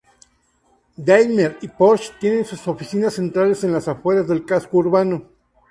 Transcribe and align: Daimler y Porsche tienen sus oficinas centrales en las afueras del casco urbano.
Daimler 0.97 1.59
y 1.61 1.67
Porsche 1.67 2.13
tienen 2.19 2.43
sus 2.43 2.67
oficinas 2.67 3.13
centrales 3.13 3.63
en 3.63 3.71
las 3.71 3.87
afueras 3.87 4.27
del 4.27 4.45
casco 4.47 4.77
urbano. 4.77 5.25